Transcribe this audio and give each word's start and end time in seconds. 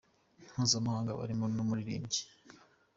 mpuzamahanga 0.51 1.17
barimo 1.19 1.45
n’umuririmbyi. 1.55 2.21